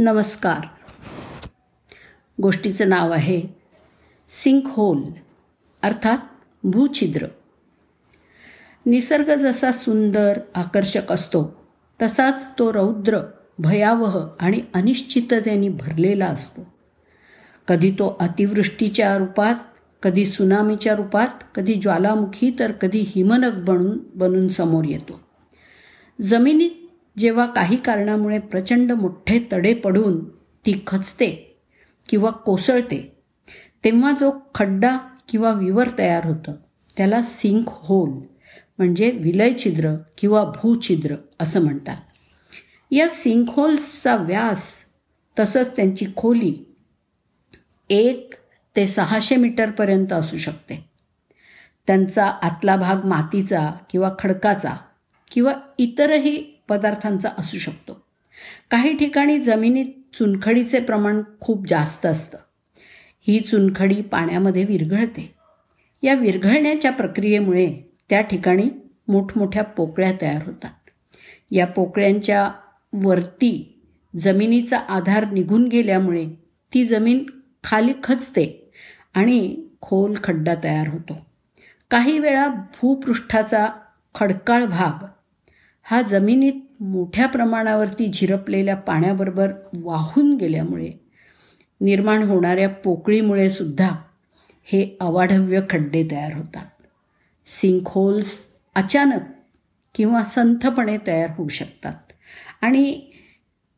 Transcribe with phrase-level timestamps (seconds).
[0.00, 0.66] नमस्कार.
[2.42, 3.42] गोष्टीचं नाव आहे
[4.28, 5.02] सिंक होल
[5.82, 6.18] अर्थात
[6.62, 7.26] भूछिद्र.
[8.86, 11.68] निसर्ग जसा सुंदर आकर्षक असतो
[12.02, 13.18] तसाच तो रौद्र
[13.58, 16.66] भयावह आणि अनिश्चिततेने भरलेला असतो.
[17.68, 19.54] कधी तो अतिवृष्टीच्या रूपात
[20.02, 25.20] कधी सुनामीच्या रूपात कधी ज्वालामुखी तर कधी हिमनग बनून बनून समोर येतो.
[26.20, 26.70] जमिनीत
[27.18, 30.24] जेव्हा काही कारणामुळे प्रचंड मोठे तडे पडून
[30.66, 31.58] ती खचते
[32.08, 33.18] किंवा कोसळते
[33.84, 36.54] तेव्हा जो खड्डा किंवा विवर तयार होतं
[36.96, 38.10] त्याला सिंक होल
[38.78, 41.96] म्हणजे विलय छिद्र किंवा भूछिद्र असं म्हणतात.
[42.90, 44.74] या सिंक होल्सचा व्यास
[45.38, 46.76] तसंच त्यांची खोली
[47.90, 48.34] एक
[48.76, 50.88] ते सहाशे मीटरपर्यंत असू शकते.
[51.86, 54.76] त्यांचा आतला भाग मातीचा किंवा खडकाचा
[55.30, 58.04] किंवा इतरही पदार्थांचा असू शकतो.
[58.70, 62.38] काही ठिकाणी जमिनीत चुनखडीचे प्रमाण खूप जास्त असतं.
[63.20, 65.34] ही चुनखडी पाण्यामध्ये विरघळते.
[66.02, 68.64] या विरघळण्याच्या प्रक्रियेमुळे त्या ठिकाणी
[69.08, 70.90] मोठमोठ्या पोकळ्या तयार होतात.
[71.50, 72.50] या पोकळ्यांच्या
[72.92, 73.80] वरती
[74.16, 76.26] जमिनीचा आधार निघून गेल्यामुळे
[76.74, 77.30] ती जमीन
[77.64, 78.72] खाली खचते
[79.14, 81.26] आणि खोल खड्डा तयार होतो.
[81.90, 83.66] काही वेळा भूपृष्ठाचा
[84.14, 85.04] खडकाळ भाग
[85.90, 90.90] हा जमिनीत मोठ्या प्रमाणावरती झिरपलेल्या पाण्याबरोबर वाहून गेल्यामुळे
[91.80, 93.88] निर्माण होणाऱ्या पोकळीमुळे सुद्धा
[94.64, 96.66] हे अवाढव्य खड्डे तयार होतात.
[97.46, 98.32] सिंकहोल्स
[98.74, 99.22] अचानक
[99.94, 102.12] किंवा संथपणे तयार होऊ शकतात
[102.62, 103.00] आणि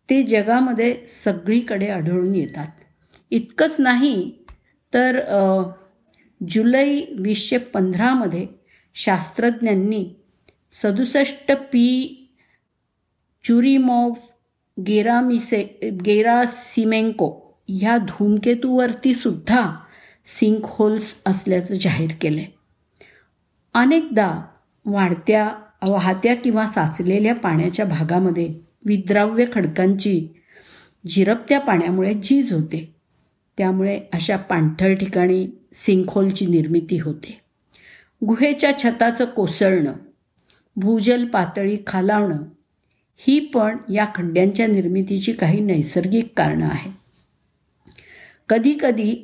[0.08, 2.69] ते जगामध्ये सगळीकडे आढळून येतात.
[3.30, 4.30] इतकंच नाही
[4.92, 5.20] तर
[6.41, 8.47] जुलै वीसशे पंधरामध्ये
[8.95, 10.05] शास्त्रज्ञांनी
[10.72, 12.16] सदुसष्ट पी
[13.44, 14.12] चुरीमॉव
[14.86, 15.62] गेरामिसे
[16.06, 19.77] गेरासिमेंको ह्या धूमकेतूवरती सुद्धा
[20.27, 22.42] सिंक होल्स असल्याचं जाहीर केलं
[23.74, 24.40] अनेकदा
[24.86, 25.48] वाढत्या
[25.83, 30.28] वाहत्या किंवा साचलेल्या पाण्याच्या भागामध्ये विद्राव्य खडकांची
[31.08, 32.95] झिरपत्या पाण्यामुळे झीज होते.
[33.58, 37.40] त्यामुळे अशा पाणथळ ठिकाणी सिंकहोलची निर्मिती होते.
[38.27, 39.92] गुहेच्या छताचं कोसळणं
[40.80, 42.42] भूजल पातळी खालावणं
[43.17, 46.92] ही पण या खड्ड्यांच्या निर्मितीची काही नैसर्गिक कारणं आहेत.
[48.48, 49.14] कधीकधी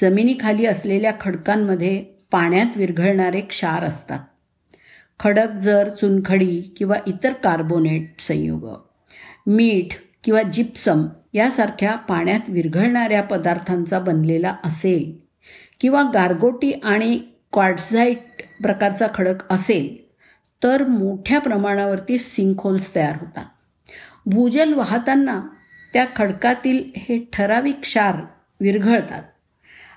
[0.00, 4.20] जमिनीखाली असलेल्या खडकांमध्ये पाण्यात विरघळणारे क्षार असतात.
[5.20, 8.68] खडक जर चुनखडी किंवा इतर कार्बोनेट संयुग
[9.46, 15.12] मीठ किंवा जिप्सम यासारख्या पाण्यात विरघळणाऱ्या पदार्थांचा बनलेला असेल
[15.80, 17.18] किंवा गारगोटी आणि
[17.52, 20.03] क्वार्ट्झाईट प्रकारचा खडक असेल
[20.64, 23.44] तर मोठ्या प्रमाणावरती सिंकहोल्स तयार होतात.
[24.26, 25.42] भूजल वाहताना
[25.92, 28.16] त्या खडकातील हे ठराविक क्षार
[28.60, 29.22] विरघळतात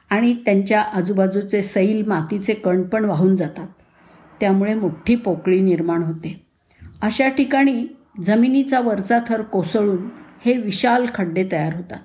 [0.09, 3.67] आणि त्यांच्या आजूबाजूचे सैल मातीचे कण पण वाहून जातात.
[4.39, 6.45] त्यामुळे मोठी पोकळी निर्माण होते.
[7.01, 7.87] अशा ठिकाणी
[8.23, 10.09] जमिनीचा वरचा थर कोसळून
[10.45, 11.99] हे विशाल खड्डे तयार होतात.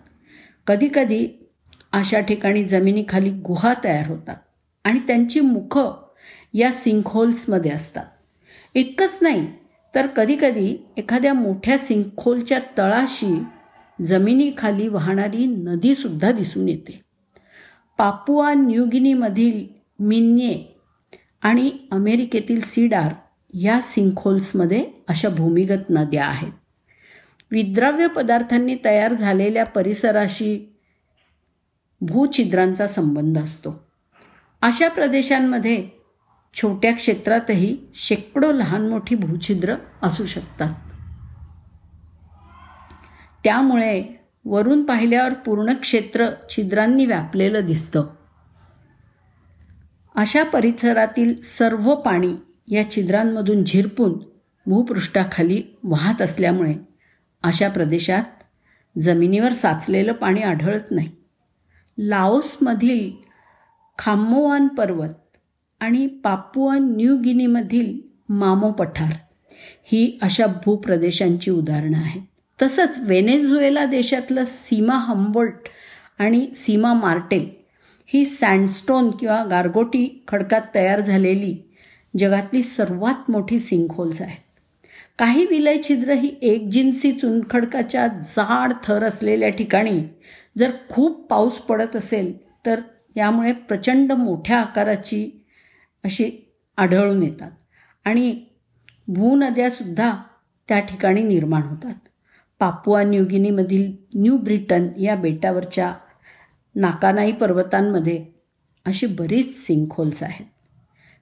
[0.67, 1.29] कधीकधी
[1.93, 4.37] अशा ठिकाणी जमिनीखाली गुहा तयार होतात
[4.85, 5.93] आणि त्यांची मुखं
[6.55, 8.05] या सिंकहोल्समध्ये असतात.
[8.75, 9.47] इतकंच नाही
[9.95, 13.43] तर कधीकधी एखाद्या मोठ्या सिंखोलच्या तळाशी
[14.05, 17.03] जमिनीखाली वाहणारी नदीसुद्धा दिसून येते.
[17.99, 19.67] पापुआ न्यूगिनीमधील
[19.99, 20.65] मिन्ये
[21.43, 23.15] आणि अमेरिकेतील सीडार
[23.55, 26.53] या सिंखोल्समध्ये अशा भूमिगत नद्या आहेत.
[27.51, 30.75] विद्राव्य पदार्थांनी तयार झालेल्या परिसराशी
[32.01, 33.85] भूछिद्रांचा संबंध असतो.
[34.63, 36.02] अशा प्रदेशांमध्ये
[36.55, 40.75] छोट्या क्षेत्रातही शेकडो लहान मोठी भूछिद्र असू शकतात.
[43.45, 44.03] त्यामुळे
[44.45, 48.07] वरून पाहिल्यावर पूर्ण क्षेत्र छिद्रांनी व्यापलेलं दिसतं.
[50.15, 52.35] अशा परिसरातील सर्व पाणी
[52.69, 54.19] या छिद्रांमधून झिरपून
[54.67, 56.75] भूपृष्ठाखाली वाहत असल्यामुळे
[57.43, 58.23] अशा प्रदेशात
[58.99, 61.11] जमिनीवर साचलेलं पाणी आढळत नाही.
[61.99, 63.11] लाओसमधील
[63.99, 65.09] खाम्मोवान पर्वत
[65.83, 67.99] आणि पापुआ न्यू गिनीमधील
[68.29, 69.13] मामो पठार
[69.85, 72.23] ही अशा भूप्रदेशांची उदाहरणं आहेत.
[72.63, 75.69] तसंच वेनेझुएला देशातलं सीमा हंबोल्ट
[76.19, 77.49] आणि सीमा मार्टेल
[78.07, 81.57] ही सँडस्टोन किंवा गारगोटी खडकात तयार झालेली
[82.19, 84.39] जगातली सर्वात मोठी सिंकहोल्स आहेत.
[85.19, 90.01] काही विलय छिद्र ही एक जिन्सी चुनखडकाच्या जाड थर असलेल्या ठिकाणी
[90.59, 92.33] जर खूप पाऊस पडत असेल
[92.67, 92.81] तर
[93.17, 95.42] यामुळे प्रचंड मोठ्या आकाराची
[96.05, 96.31] अशी
[96.77, 97.51] आढळून येतात.
[98.05, 98.45] आणि
[99.09, 100.13] भूनद्यासुद्धा
[100.69, 101.95] त्या ठिकाणी निर्माण होतात.
[102.59, 105.95] पापुआ न्यूगिनीमधील न्यू ब्रिटन या बेटावरच्या
[106.75, 108.27] नाकानाई पर्वतांमध्ये
[108.85, 110.47] अशी बरीच सिंकहोल्स आहेत.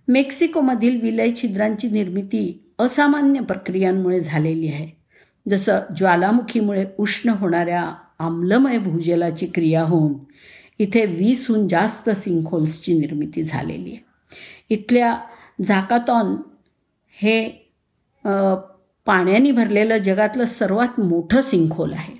[0.09, 5.01] मेक्सिकोमधील विलय छिद्रांची निर्मिती असामान्य प्रक्रियांमुळे झालेली आहे.
[5.49, 10.15] जसं ज्वालामुखीमुळे उष्ण होणाऱ्या आम्लमय भूजलाची क्रिया होऊन
[10.79, 14.10] इथे वीसहून जास्त सिंकहोल्सची निर्मिती झालेली आहे.
[14.69, 15.19] इथल्या
[15.65, 16.37] झाकातॉन
[17.11, 17.49] हे
[19.07, 22.17] पाण्याने भरलेलं जगातलं सर्वात मोठं सिंकहोल आहे.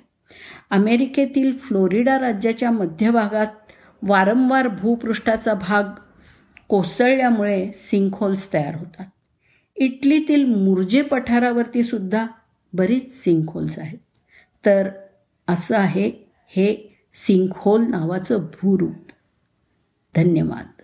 [0.69, 3.47] अमेरिकेतील फ्लोरिडा राज्याच्या मध्यभागात
[4.01, 5.83] वारंवार भूपृष्ठाचा भाग
[6.67, 9.05] कोसळल्यामुळे सिंकहोल्स तयार होतात.
[9.75, 12.25] इटलीतील मुर्जे पठारावरती सुद्धा
[12.73, 13.97] बरीच सिंकहोल्स आहेत.
[14.65, 14.89] तर
[15.47, 16.11] असं आहे
[16.47, 19.11] हे सिंकहोल नावाचं भूरूप.
[20.15, 20.80] धन्यवाद.